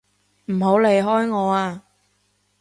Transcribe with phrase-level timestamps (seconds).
[0.45, 1.83] 唔好離開我啊！